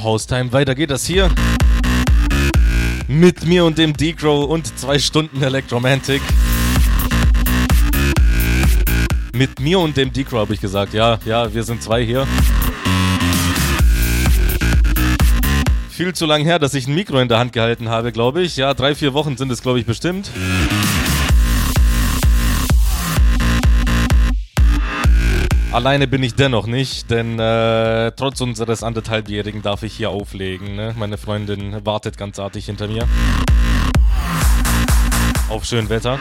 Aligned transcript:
So, 0.00 0.04
Haustime, 0.04 0.52
weiter 0.52 0.74
geht 0.74 0.90
das 0.90 1.04
hier. 1.04 1.30
Mit 3.06 3.44
mir 3.44 3.64
und 3.64 3.78
dem 3.78 3.96
Decrow 3.96 4.48
und 4.48 4.78
zwei 4.78 4.98
Stunden 4.98 5.42
Electromantic. 5.42 6.22
Mit 9.34 9.60
mir 9.60 9.78
und 9.78 9.96
dem 9.96 10.12
Decrow 10.12 10.40
habe 10.40 10.54
ich 10.54 10.60
gesagt. 10.60 10.94
Ja, 10.94 11.18
ja, 11.24 11.52
wir 11.52 11.64
sind 11.64 11.82
zwei 11.82 12.04
hier. 12.04 12.26
Viel 15.90 16.14
zu 16.14 16.26
lang 16.26 16.44
her, 16.44 16.58
dass 16.58 16.74
ich 16.74 16.86
ein 16.86 16.94
Mikro 16.94 17.18
in 17.18 17.28
der 17.28 17.38
Hand 17.38 17.52
gehalten 17.52 17.88
habe, 17.88 18.12
glaube 18.12 18.42
ich. 18.42 18.56
Ja, 18.56 18.74
drei, 18.74 18.94
vier 18.94 19.12
Wochen 19.12 19.36
sind 19.36 19.50
es, 19.50 19.62
glaube 19.62 19.80
ich, 19.80 19.86
bestimmt. 19.86 20.30
Alleine 25.72 26.08
bin 26.08 26.20
ich 26.24 26.34
dennoch 26.34 26.66
nicht, 26.66 27.12
denn 27.12 27.38
äh, 27.38 28.10
trotz 28.16 28.40
unseres 28.40 28.82
anderthalbjährigen 28.82 29.62
darf 29.62 29.84
ich 29.84 29.92
hier 29.92 30.10
auflegen. 30.10 30.74
Ne? 30.74 30.96
Meine 30.98 31.16
Freundin 31.16 31.86
wartet 31.86 32.18
ganz 32.18 32.40
artig 32.40 32.66
hinter 32.66 32.88
mir. 32.88 33.06
Auf 35.48 35.64
schön 35.64 35.88
Wetter. 35.88 36.18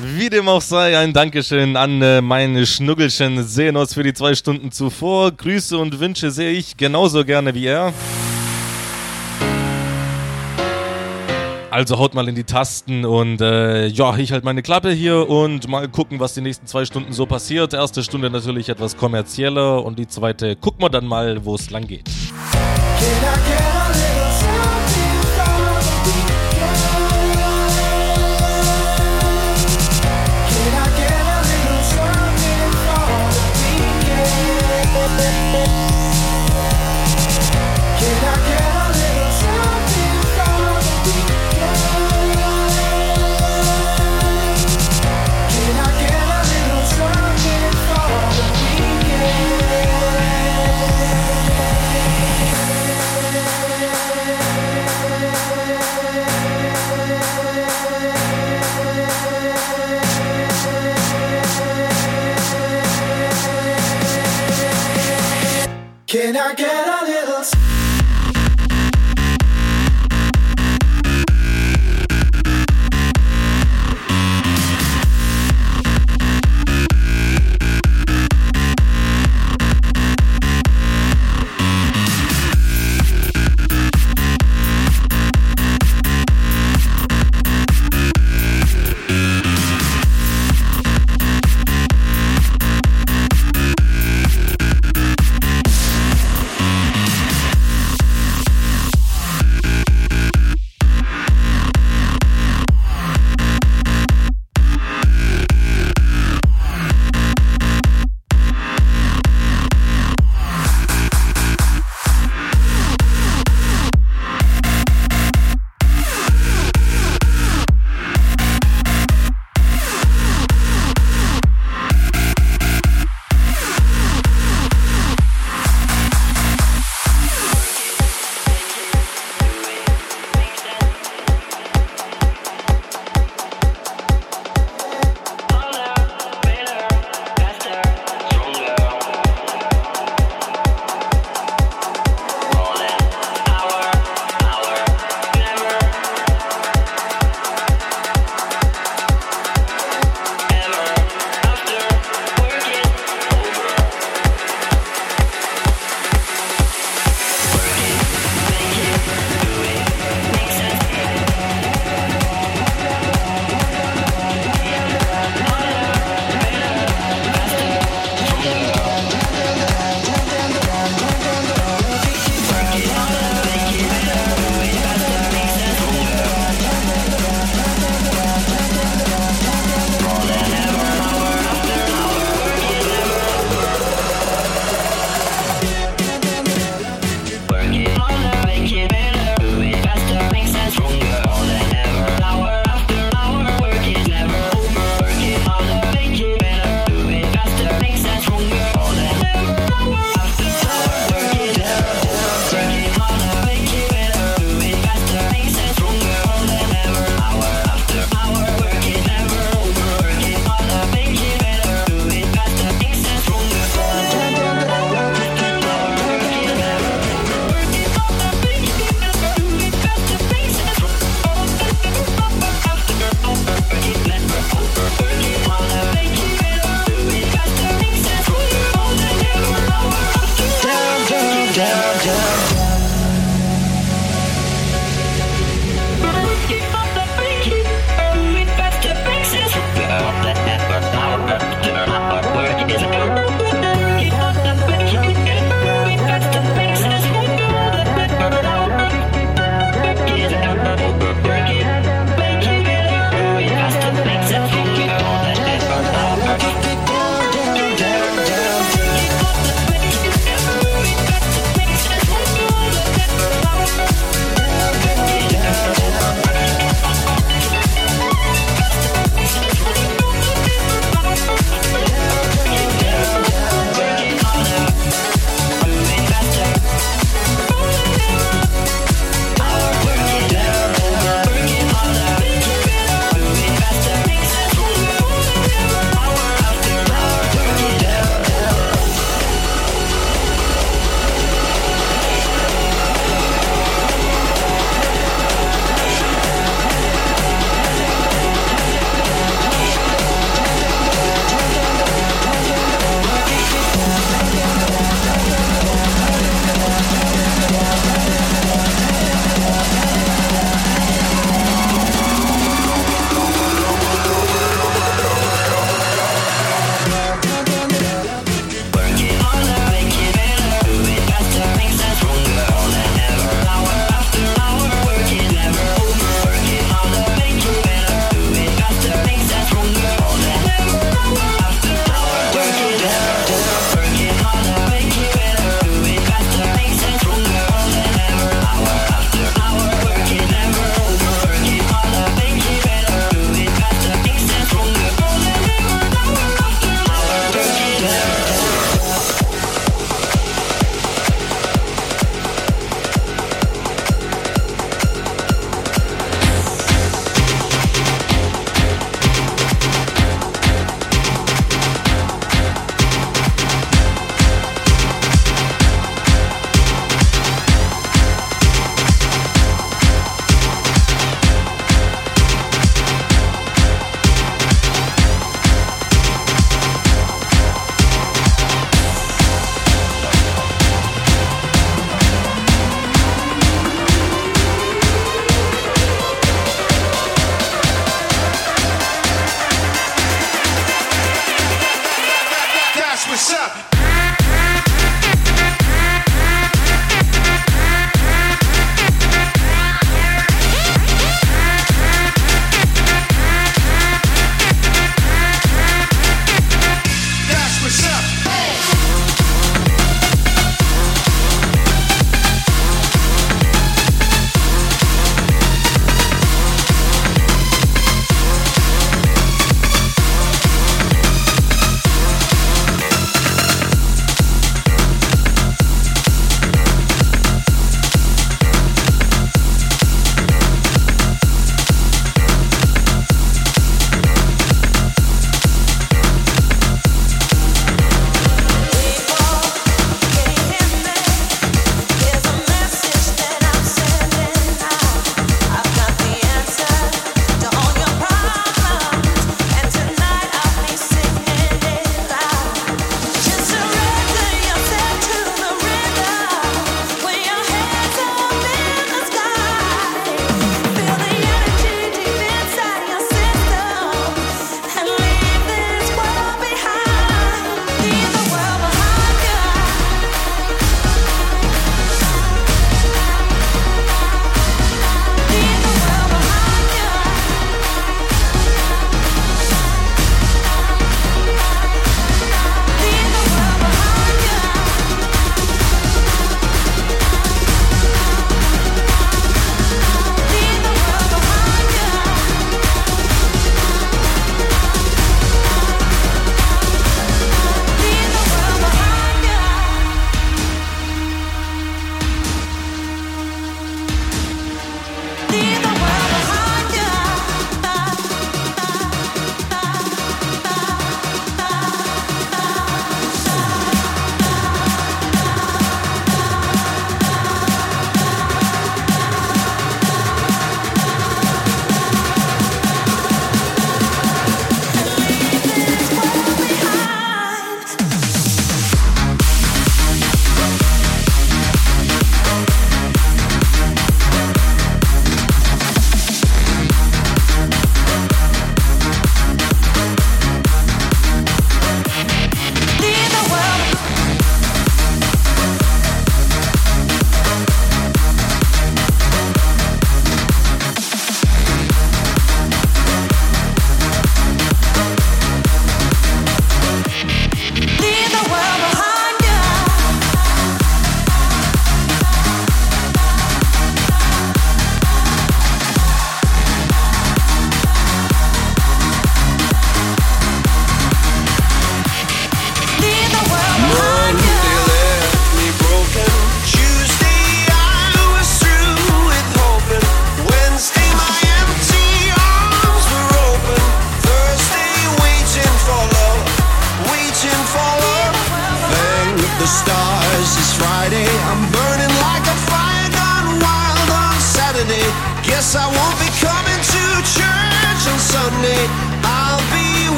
Wie 0.00 0.30
dem 0.30 0.48
auch 0.48 0.62
sei, 0.62 0.98
ein 0.98 1.12
Dankeschön 1.12 1.76
an 1.76 2.02
äh, 2.02 2.20
meine 2.20 2.66
Schnuggelchen 2.66 3.44
Senos 3.44 3.94
für 3.94 4.02
die 4.02 4.14
zwei 4.14 4.34
Stunden 4.34 4.72
zuvor. 4.72 5.30
Grüße 5.30 5.78
und 5.78 6.00
Wünsche 6.00 6.32
sehe 6.32 6.50
ich 6.50 6.76
genauso 6.76 7.24
gerne 7.24 7.54
wie 7.54 7.66
er. 7.66 7.92
Also 11.74 11.98
haut 11.98 12.14
mal 12.14 12.28
in 12.28 12.36
die 12.36 12.44
Tasten 12.44 13.04
und 13.04 13.40
äh, 13.40 13.88
ja, 13.88 14.16
ich 14.16 14.30
halt 14.30 14.44
meine 14.44 14.62
Klappe 14.62 14.92
hier 14.92 15.28
und 15.28 15.66
mal 15.66 15.88
gucken, 15.88 16.20
was 16.20 16.32
die 16.32 16.40
nächsten 16.40 16.68
zwei 16.68 16.84
Stunden 16.84 17.12
so 17.12 17.26
passiert. 17.26 17.74
Erste 17.74 18.04
Stunde 18.04 18.30
natürlich 18.30 18.68
etwas 18.68 18.96
kommerzieller 18.96 19.84
und 19.84 19.98
die 19.98 20.06
zweite 20.06 20.54
gucken 20.54 20.82
wir 20.82 20.88
dann 20.88 21.04
mal, 21.04 21.44
wo 21.44 21.56
es 21.56 21.70
lang 21.70 21.88
geht. 21.88 22.08
Can 66.14 66.36
I 66.36 66.54
get 66.54 66.83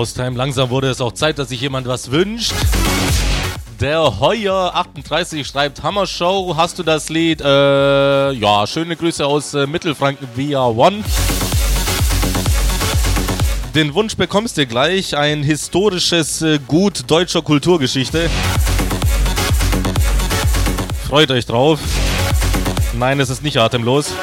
Haustime, 0.00 0.34
langsam 0.34 0.70
wurde 0.70 0.88
es 0.88 1.02
auch 1.02 1.12
Zeit, 1.12 1.38
dass 1.38 1.50
sich 1.50 1.60
jemand 1.60 1.86
was 1.86 2.10
wünscht. 2.10 2.54
Der 3.80 4.18
Heuer 4.18 4.72
38 4.74 5.46
schreibt 5.46 5.82
Hammer 5.82 6.06
Show. 6.06 6.54
Hast 6.56 6.78
du 6.78 6.82
das 6.82 7.10
Lied? 7.10 7.42
Äh, 7.42 8.32
ja, 8.32 8.66
schöne 8.66 8.96
Grüße 8.96 9.26
aus 9.26 9.52
äh, 9.52 9.66
Mittelfranken 9.66 10.26
via 10.34 10.64
One. 10.64 11.04
Den 13.74 13.92
Wunsch 13.92 14.16
bekommst 14.16 14.56
du 14.56 14.66
gleich. 14.66 15.14
Ein 15.18 15.42
historisches 15.42 16.40
äh, 16.40 16.58
Gut 16.66 17.02
deutscher 17.06 17.42
Kulturgeschichte. 17.42 18.30
Freut 21.06 21.30
euch 21.30 21.44
drauf. 21.44 21.78
Nein, 22.94 23.20
es 23.20 23.28
ist 23.28 23.42
nicht 23.42 23.58
atemlos. 23.58 24.14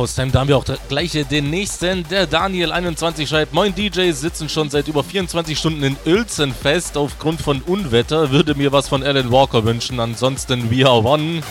Haustime, 0.00 0.30
da 0.30 0.40
haben 0.40 0.48
wir 0.48 0.56
auch 0.56 0.64
gleich 0.88 1.12
den 1.12 1.50
nächsten. 1.50 2.08
Der 2.08 2.26
Daniel21 2.26 3.26
schreibt: 3.26 3.52
Moin 3.52 3.74
DJs 3.74 4.18
sitzen 4.18 4.48
schon 4.48 4.70
seit 4.70 4.88
über 4.88 5.04
24 5.04 5.58
Stunden 5.58 5.82
in 5.82 5.96
Uelzen 6.06 6.54
fest. 6.54 6.96
Aufgrund 6.96 7.42
von 7.42 7.60
Unwetter 7.60 8.30
würde 8.30 8.54
mir 8.54 8.72
was 8.72 8.88
von 8.88 9.02
Alan 9.02 9.30
Walker 9.30 9.62
wünschen. 9.62 10.00
Ansonsten 10.00 10.70
We 10.70 10.86
Are 10.86 11.04
One. 11.04 11.42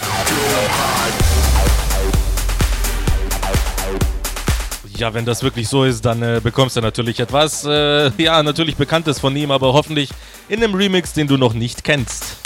Ja, 4.98 5.14
wenn 5.14 5.26
das 5.26 5.44
wirklich 5.44 5.70
so 5.70 5.84
ist, 5.84 6.04
dann 6.04 6.24
äh, 6.24 6.42
bekommst 6.44 6.76
du 6.76 6.82
natürlich 6.82 7.20
etwas, 7.20 7.66
äh, 7.66 8.10
ja, 8.18 8.42
natürlich 8.42 8.76
Bekanntes 8.78 9.20
von 9.20 9.36
ihm, 9.36 9.52
aber 9.52 9.74
hoffentlich 9.74 10.10
in 10.50 10.64
einem 10.64 10.74
Remix, 10.74 11.14
den 11.14 11.28
du 11.28 11.38
noch 11.38 11.54
nicht 11.54 11.84
kennst. 11.84 12.38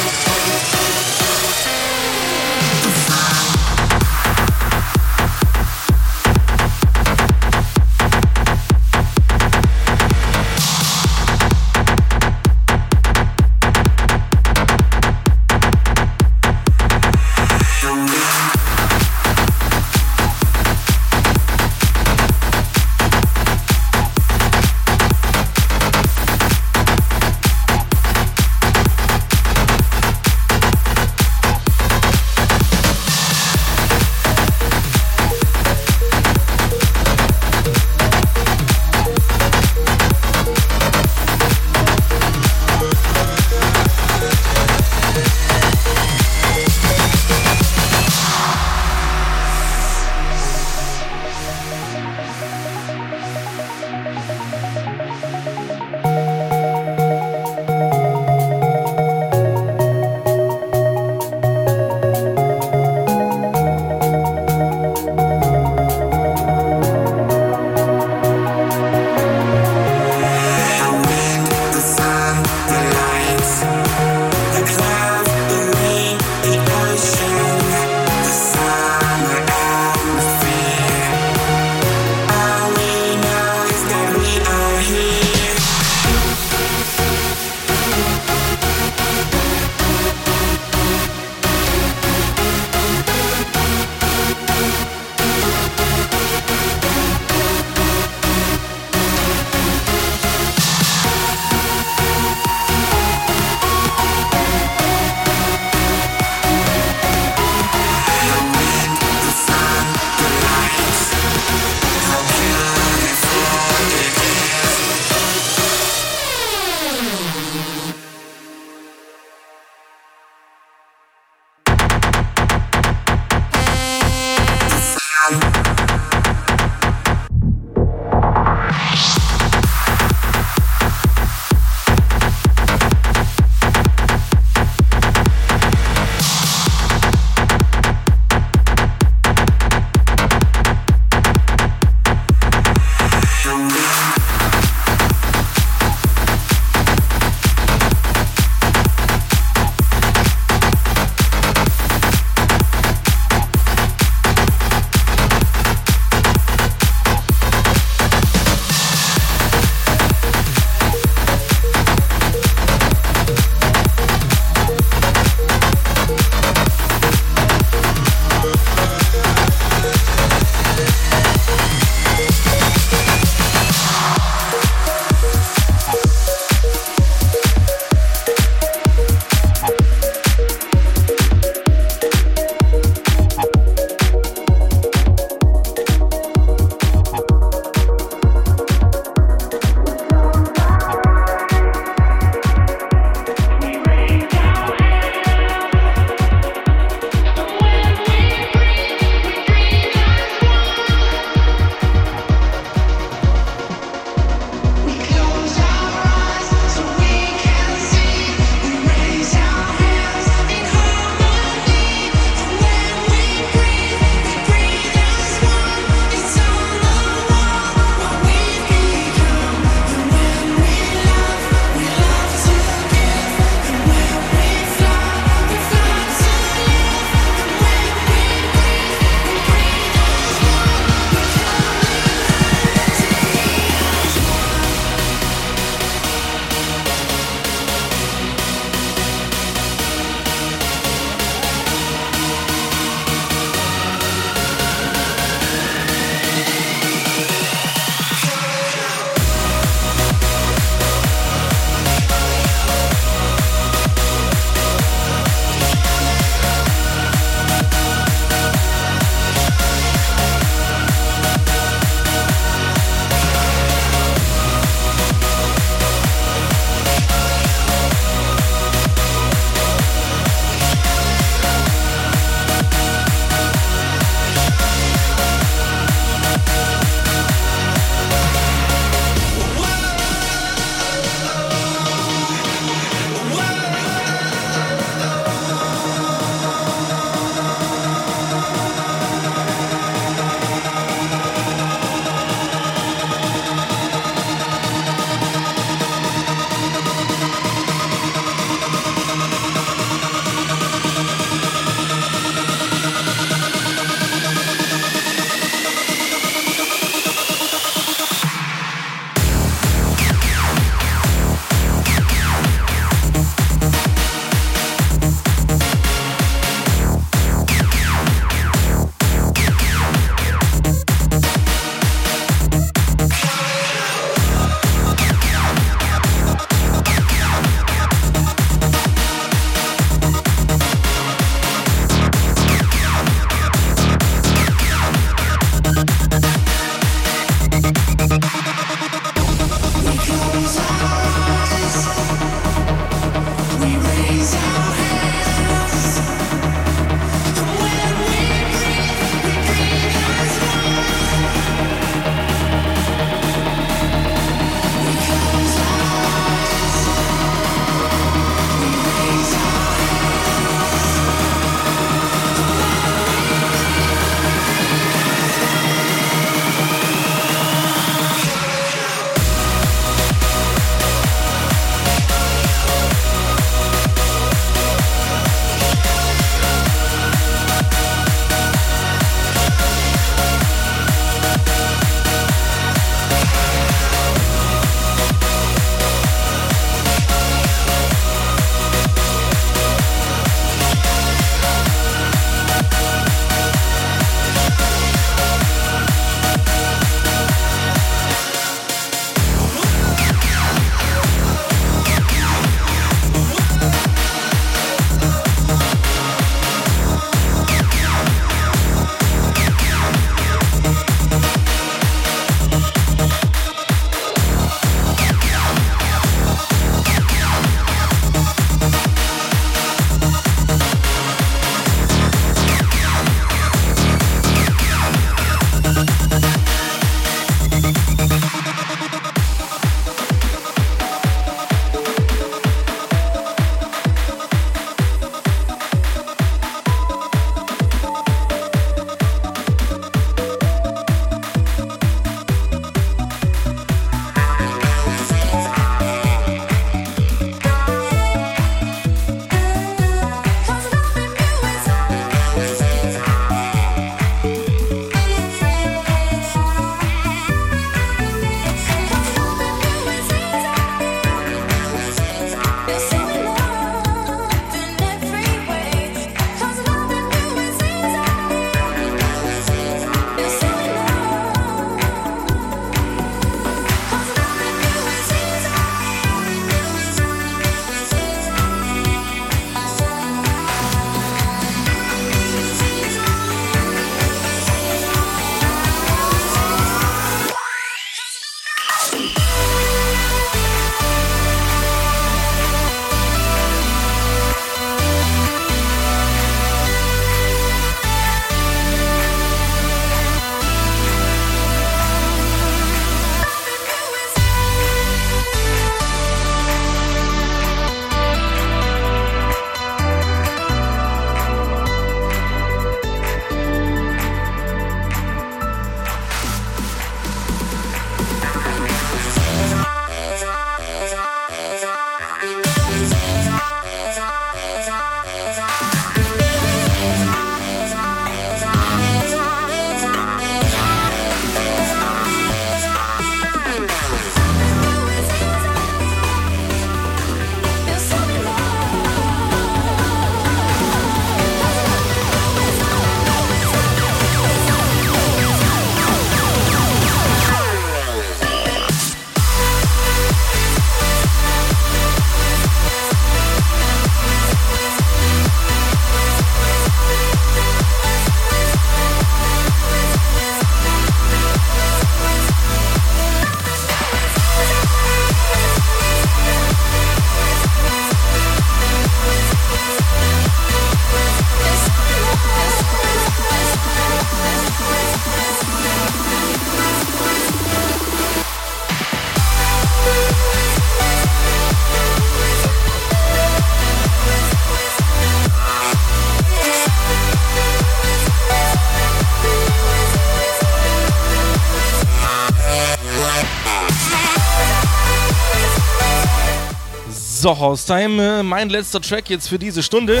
So, 597.26 597.36
Haustime, 597.36 598.22
mein 598.22 598.50
letzter 598.50 598.80
Track 598.80 599.10
jetzt 599.10 599.26
für 599.28 599.36
diese 599.36 599.64
Stunde. 599.64 600.00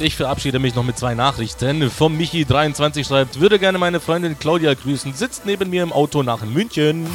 Ich 0.00 0.16
verabschiede 0.16 0.58
mich 0.58 0.74
noch 0.74 0.82
mit 0.82 0.98
zwei 0.98 1.14
Nachrichten. 1.14 1.88
Vom 1.88 2.18
Michi23 2.18 3.06
schreibt, 3.06 3.38
würde 3.38 3.60
gerne 3.60 3.78
meine 3.78 4.00
Freundin 4.00 4.36
Claudia 4.36 4.74
grüßen, 4.74 5.14
sitzt 5.14 5.46
neben 5.46 5.70
mir 5.70 5.84
im 5.84 5.92
Auto 5.92 6.24
nach 6.24 6.44
München. 6.44 7.06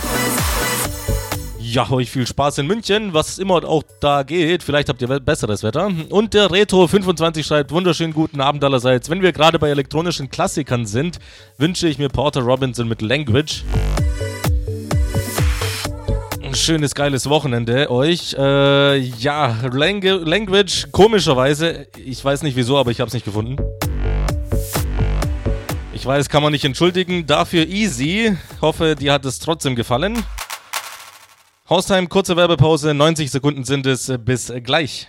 Ja, 1.59 1.91
euch 1.91 2.09
viel 2.09 2.25
Spaß 2.25 2.59
in 2.59 2.67
München, 2.67 3.13
was 3.13 3.37
immer 3.37 3.65
auch 3.65 3.83
da 3.99 4.23
geht. 4.23 4.63
Vielleicht 4.63 4.87
habt 4.87 5.01
ihr 5.01 5.19
besseres 5.19 5.61
Wetter. 5.61 5.91
Und 6.09 6.33
der 6.33 6.47
Retro25 6.47 7.43
schreibt, 7.43 7.71
wunderschönen 7.71 8.13
guten 8.13 8.39
Abend 8.39 8.63
allerseits. 8.63 9.09
Wenn 9.09 9.21
wir 9.21 9.33
gerade 9.33 9.59
bei 9.59 9.67
elektronischen 9.71 10.29
Klassikern 10.29 10.85
sind, 10.85 11.19
wünsche 11.57 11.89
ich 11.89 11.97
mir 11.97 12.07
Porter 12.07 12.43
Robinson 12.43 12.87
mit 12.87 13.01
Language 13.01 13.65
schönes, 16.55 16.95
geiles 16.95 17.29
Wochenende 17.29 17.89
euch. 17.91 18.35
Äh, 18.37 18.97
ja, 18.97 19.55
Lang 19.71 20.01
Language, 20.01 20.87
komischerweise, 20.91 21.87
ich 22.03 22.23
weiß 22.23 22.43
nicht 22.43 22.55
wieso, 22.55 22.77
aber 22.77 22.91
ich 22.91 22.99
habe 22.99 23.07
es 23.07 23.13
nicht 23.13 23.25
gefunden. 23.25 23.57
Ich 25.93 26.05
weiß, 26.05 26.29
kann 26.29 26.43
man 26.43 26.51
nicht 26.51 26.65
entschuldigen. 26.65 27.25
Dafür 27.25 27.65
easy. 27.67 28.37
Hoffe, 28.61 28.95
dir 28.95 29.13
hat 29.13 29.25
es 29.25 29.39
trotzdem 29.39 29.75
gefallen. 29.75 30.23
Haustime, 31.69 32.07
kurze 32.07 32.35
Werbepause, 32.35 32.93
90 32.93 33.31
Sekunden 33.31 33.63
sind 33.63 33.87
es. 33.87 34.13
Bis 34.19 34.53
gleich. 34.63 35.07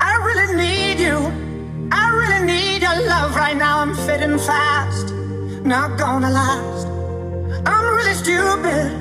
I 0.00 0.16
really 0.24 0.56
need 0.56 1.00
you. 1.00 1.32
I 1.92 2.10
really 2.10 2.46
need 2.46 2.82
your 2.82 3.06
love 3.08 3.34
right 3.34 3.56
now. 3.56 3.80
I'm 3.80 3.94
fitting 3.94 4.38
fast. 4.38 5.12
Not 5.64 5.98
gonna 5.98 6.30
last. 6.30 6.86
I'm 7.66 7.94
really 7.96 8.14
stupid. 8.14 8.92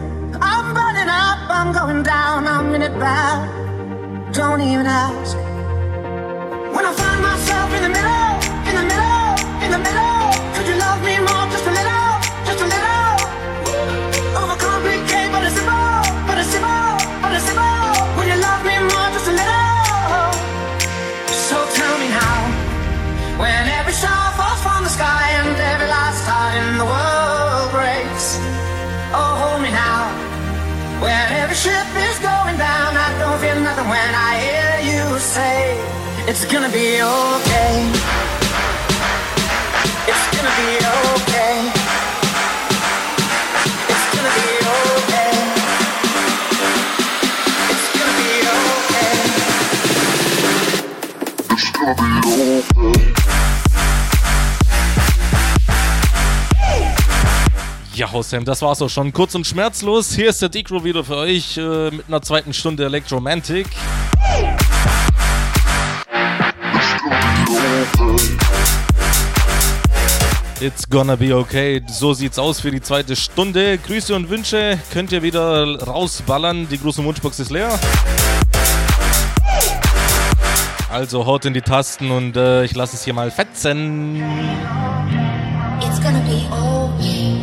I'm 0.42 0.74
burning 0.74 1.10
up, 1.10 1.40
I'm 1.50 1.72
going 1.74 2.04
down, 2.04 2.48
I'm 2.48 2.74
in 2.76 2.82
it 2.82 2.94
bad. 3.00 4.34
Don't 4.34 4.62
even 4.62 4.86
ask. 4.86 5.38
When 6.76 6.86
I 6.86 6.94
find 6.94 7.22
myself 7.22 7.74
in 7.74 7.84
the 7.84 7.90
middle, 7.90 8.34
in 8.70 8.76
the 8.80 8.86
middle, 8.92 9.30
in 9.64 9.72
the 9.72 9.82
middle, 9.88 10.20
could 10.54 10.68
you 10.68 10.78
love 10.78 11.00
me 11.04 11.18
more, 11.20 11.46
just 11.54 11.66
a 11.66 11.72
little, 11.72 11.99
It's 36.30 36.46
gonna 36.46 36.70
be 36.70 37.02
okay. 37.02 37.90
It's 40.06 40.30
gonna 40.30 40.54
be 40.60 40.78
okay. 40.78 41.72
It's 43.90 44.06
gonna 44.14 44.30
be 44.38 44.50
okay. 44.70 45.34
It's 47.72 47.88
gonna 47.98 48.14
be 48.20 48.30
okay. 48.86 49.14
It's 51.50 51.72
gonna 51.74 51.96
be 51.96 52.06
okay. 52.78 53.10
Ja, 57.96 58.12
Hosam, 58.12 58.46
das 58.46 58.62
war's 58.62 58.84
auch 58.84 58.90
schon. 58.90 59.12
Kurz 59.12 59.34
und 59.34 59.48
schmerzlos. 59.48 60.14
Hier 60.14 60.30
ist 60.30 60.44
der 60.44 60.50
Decro 60.50 60.84
wieder 60.84 61.04
für 61.04 61.16
euch 61.16 61.58
äh, 61.58 61.90
mit 61.90 62.08
einer 62.08 62.22
zweiten 62.22 62.54
Stunde 62.54 62.86
Electromantic. 62.86 63.66
It's 70.62 70.90
gonna 70.90 71.16
be 71.16 71.34
okay. 71.34 71.82
So 71.88 72.14
sieht's 72.14 72.38
aus 72.38 72.60
für 72.60 72.70
die 72.70 72.82
zweite 72.82 73.16
Stunde. 73.16 73.78
Grüße 73.78 74.14
und 74.14 74.30
Wünsche 74.30 74.78
könnt 74.92 75.14
ihr 75.14 75.24
wieder 75.24 75.82
rausballern. 75.82 76.68
Die 76.68 76.78
große 76.78 77.02
Wunschbox 77.02 77.40
ist 77.40 77.50
leer. 77.50 77.80
Also 80.92 81.26
haut 81.26 81.46
in 81.46 81.54
die 81.54 81.62
Tasten 81.62 82.12
und 82.12 82.36
äh, 82.36 82.66
ich 82.66 82.76
lasse 82.76 82.98
es 82.98 83.06
hier 83.06 83.14
mal 83.14 83.32
fetzen. 83.32 84.18
It's 85.80 86.02
gonna 86.02 86.20
be 86.28 86.44
okay. 86.52 87.38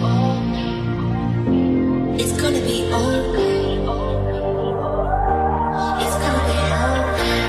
It's 2.19 2.37
gonna 2.37 2.59
be 2.59 2.85
okay. 2.93 3.79
It's 6.03 6.17
gonna 6.21 6.43
be 6.45 6.59
okay. 6.85 7.41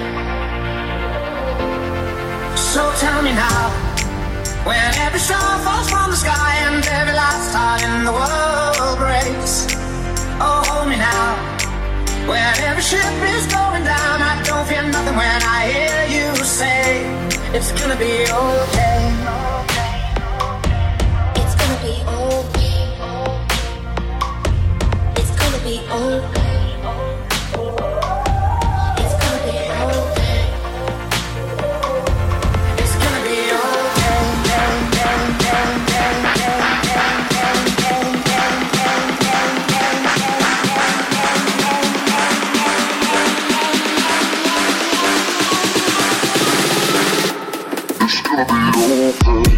So 2.55 2.89
tell 2.99 3.22
me 3.22 3.34
now, 3.34 3.72
when 4.63 4.95
every 5.05 5.20
and 6.78 6.88
every 6.89 7.13
last 7.13 7.49
star 7.49 7.75
in 7.88 8.05
the 8.05 8.11
world 8.11 8.97
breaks. 9.01 9.65
Oh, 10.39 10.61
hold 10.67 10.89
me 10.89 10.97
now. 10.97 11.28
When 12.30 12.53
every 12.69 12.84
ship 12.84 13.15
is 13.36 13.45
going 13.47 13.84
down, 13.84 14.17
I 14.21 14.34
don't 14.43 14.65
feel 14.67 14.86
nothing 14.95 15.15
when 15.15 15.41
I 15.57 15.59
hear 15.73 15.99
you 16.15 16.36
say 16.43 17.01
it's 17.55 17.71
gonna 17.80 17.95
be 17.95 18.13
okay. 18.43 18.99
It's 21.41 21.55
gonna 21.59 21.80
be 21.88 21.95
okay 22.21 22.78
It's 25.19 25.34
gonna 25.39 25.61
be 25.67 25.75
okay. 25.89 26.47
gonna 48.45 48.88
be 48.88 49.03
open. 49.03 49.57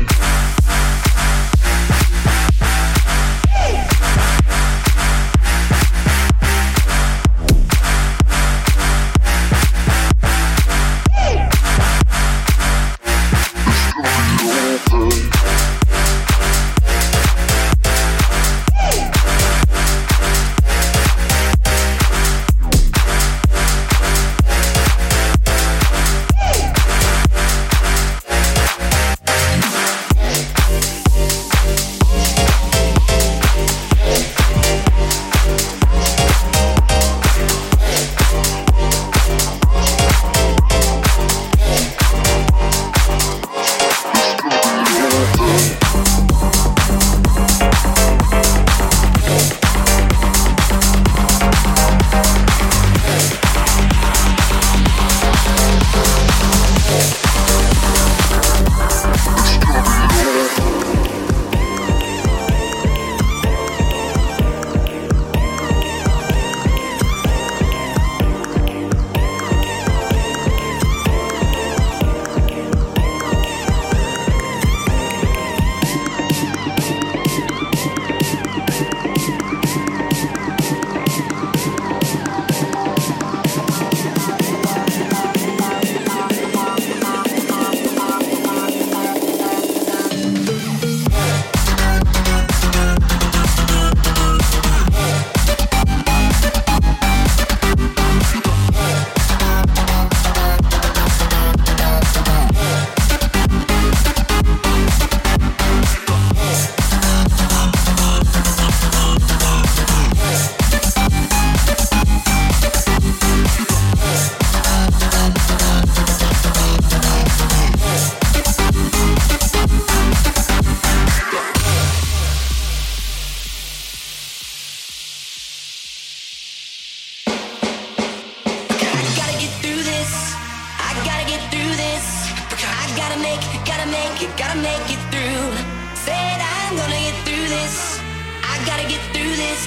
It, 134.21 134.37
gotta 134.37 134.59
make 134.59 134.87
it 134.89 135.01
through. 135.11 135.47
Said 135.95 136.39
I'm 136.39 136.75
gonna 136.75 137.01
get 137.07 137.17
through 137.25 137.47
this. 137.47 137.99
I 138.43 138.55
gotta 138.65 138.87
get 138.87 139.01
through 139.13 139.35
this. 139.35 139.61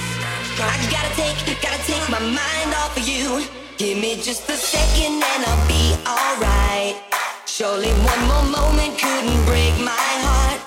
I 0.59 0.75
gotta 0.93 1.11
take, 1.15 1.37
gotta 1.61 1.81
take 1.83 2.05
my 2.09 2.19
mind 2.19 2.69
off 2.81 2.95
of 2.97 3.07
you. 3.07 3.43
Give 3.77 3.97
me 3.97 4.15
just 4.21 4.49
a 4.49 4.57
second 4.57 5.23
and 5.31 5.41
I'll 5.49 5.67
be 5.67 5.95
alright. 6.05 6.95
Surely 7.45 7.91
one 8.11 8.23
more 8.31 8.47
moment 8.59 8.97
couldn't 8.99 9.45
break 9.45 9.73
my 9.79 10.09
heart. 10.25 10.61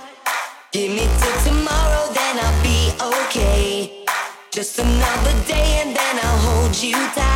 Give 0.72 0.91
me 0.91 1.05
till 1.20 1.39
tomorrow, 1.49 2.12
then 2.12 2.34
I'll 2.45 2.62
be 2.62 2.80
okay. 3.14 4.05
Just 4.51 4.78
another 4.78 5.34
day 5.47 5.82
and 5.82 5.95
then 5.95 6.14
I'll 6.22 6.39
hold 6.49 6.74
you 6.82 6.97
tight. 7.14 7.36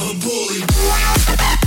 I'm 0.00 0.10
a 0.10 0.20
bully. 0.20 1.57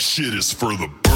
Shit 0.00 0.32
is 0.34 0.50
for 0.50 0.70
the 0.70 1.09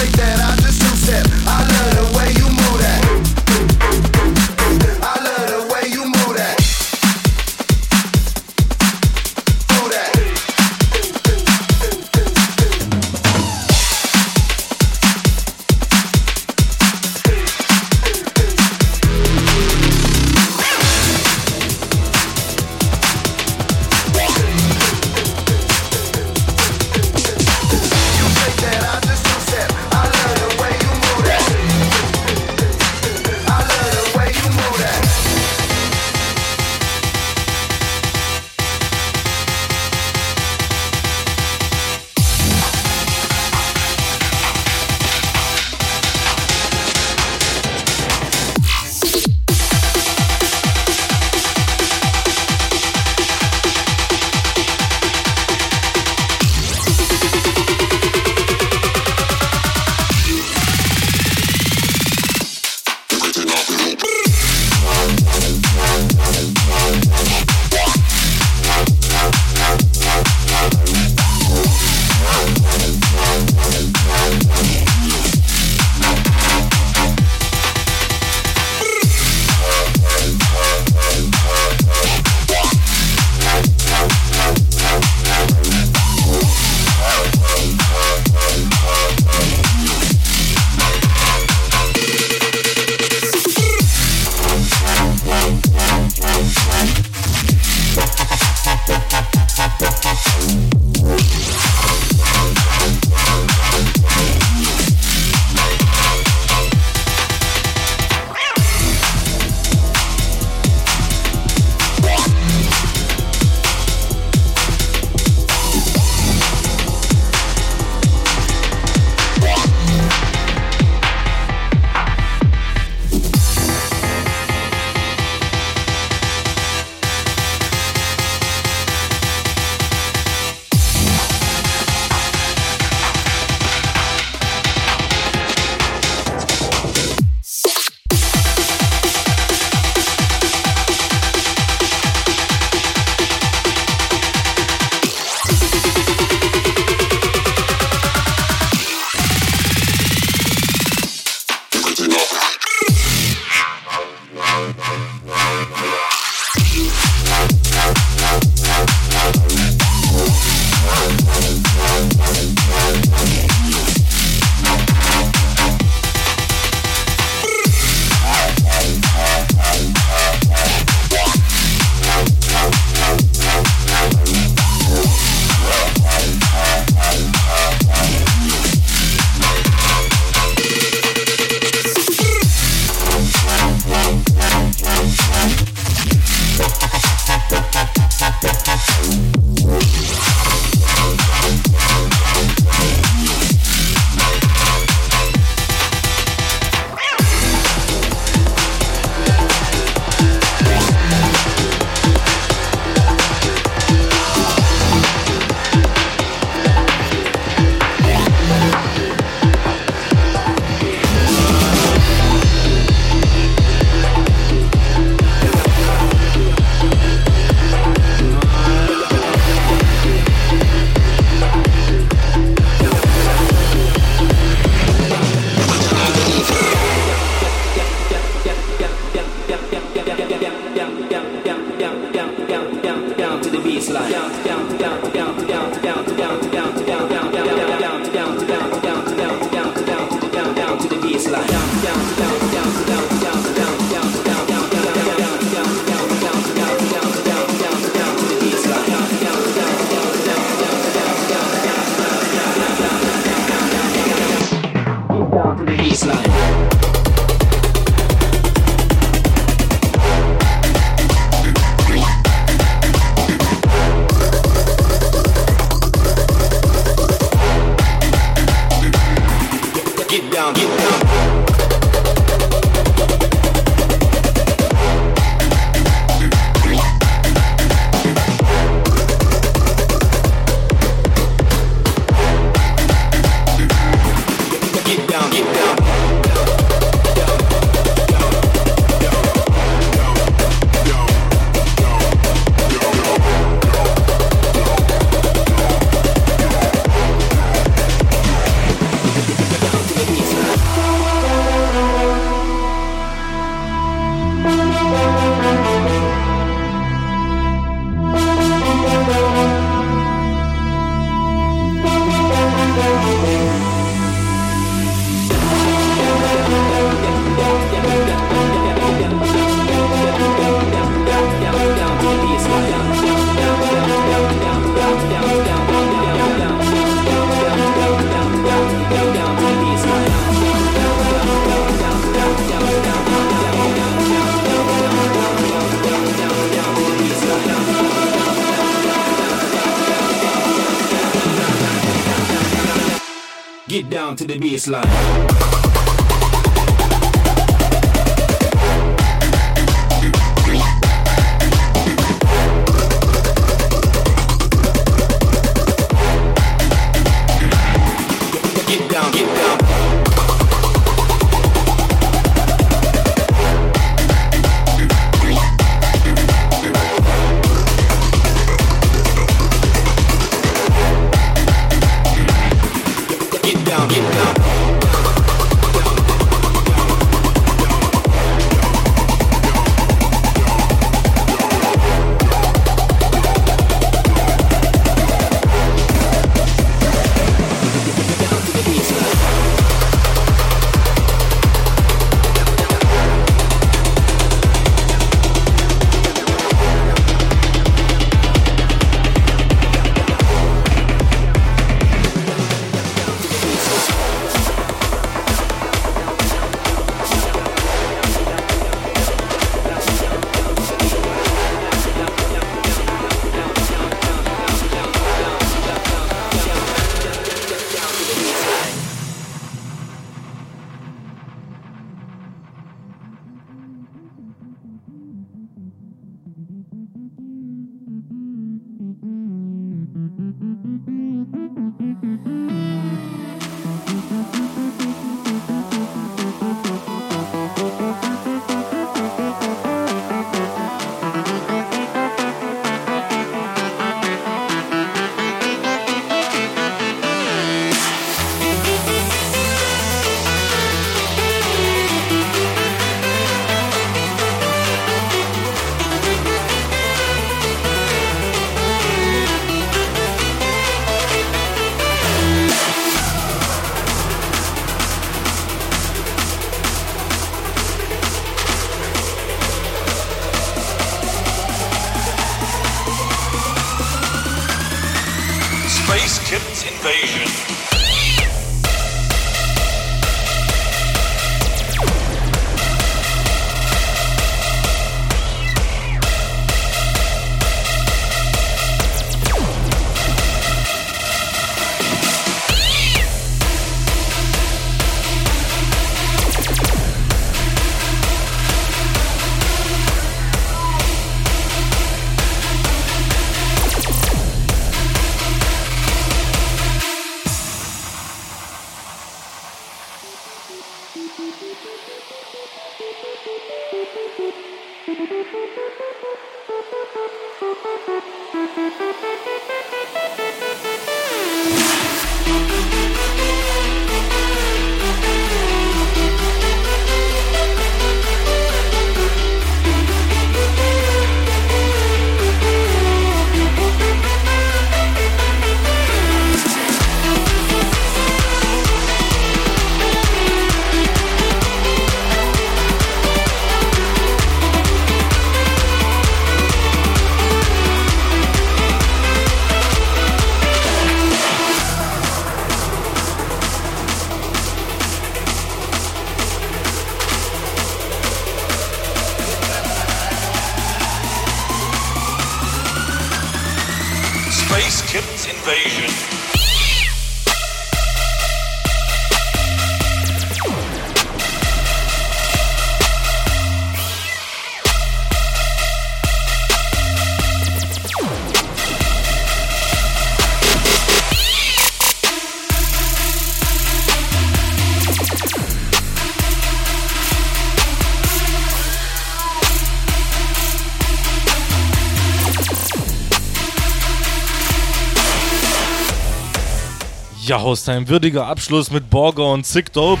Ja, 597.28 597.42
Haustime, 597.42 597.86
würdiger 597.86 598.26
Abschluss 598.26 598.70
mit 598.70 598.88
Borger 598.88 599.30
und 599.30 599.44
Sick 599.44 599.70
Dope. 599.74 600.00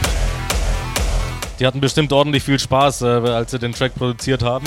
Die 1.60 1.66
hatten 1.66 1.78
bestimmt 1.78 2.10
ordentlich 2.10 2.42
viel 2.42 2.58
Spaß, 2.58 3.02
äh, 3.02 3.04
als 3.04 3.50
sie 3.50 3.58
den 3.58 3.74
Track 3.74 3.94
produziert 3.94 4.42
haben. 4.42 4.64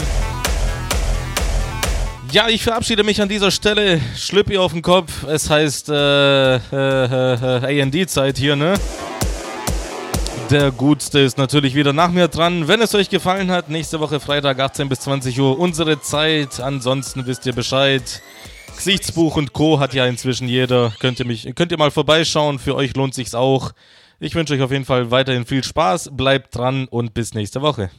Ja, 2.31 2.49
ich 2.49 2.61
verabschiede 2.61 3.03
mich 3.03 3.19
an 3.19 3.29
dieser 3.29 3.49
Stelle. 3.49 3.99
Schlüppi 4.15 4.59
auf 4.59 4.73
den 4.73 4.83
Kopf. 4.83 5.23
Es 5.23 5.49
heißt 5.49 5.89
äh, 5.89 6.57
äh, 6.57 6.59
äh, 6.71 7.81
AD-Zeit 7.81 8.37
hier, 8.37 8.55
ne? 8.55 8.75
Der 10.51 10.69
Gutste 10.69 11.17
ist 11.17 11.39
natürlich 11.39 11.73
wieder 11.73 11.93
nach 11.93 12.11
mir 12.11 12.27
dran. 12.27 12.67
Wenn 12.67 12.79
es 12.81 12.93
euch 12.93 13.09
gefallen 13.09 13.49
hat, 13.49 13.69
nächste 13.69 13.99
Woche 13.99 14.19
Freitag 14.19 14.59
18 14.59 14.87
bis 14.87 14.99
20 14.99 15.39
Uhr 15.41 15.57
unsere 15.57 15.99
Zeit. 15.99 16.59
Ansonsten 16.59 17.25
wisst 17.25 17.43
ihr 17.47 17.53
Bescheid. 17.53 18.21
Gesichtsbuch 18.83 19.35
und 19.35 19.53
Co. 19.53 19.79
hat 19.79 19.93
ja 19.93 20.07
inzwischen 20.07 20.47
jeder. 20.47 20.91
Könnt 20.97 21.19
ihr, 21.19 21.27
mich, 21.27 21.47
könnt 21.53 21.71
ihr 21.71 21.77
mal 21.77 21.91
vorbeischauen. 21.91 22.57
Für 22.57 22.73
euch 22.73 22.95
lohnt 22.95 23.13
sich's 23.13 23.35
auch. 23.35 23.73
Ich 24.19 24.33
wünsche 24.33 24.55
euch 24.55 24.61
auf 24.63 24.71
jeden 24.71 24.85
Fall 24.85 25.11
weiterhin 25.11 25.45
viel 25.45 25.63
Spaß. 25.63 26.09
Bleibt 26.13 26.57
dran 26.57 26.87
und 26.87 27.13
bis 27.13 27.35
nächste 27.35 27.61
Woche. 27.61 27.91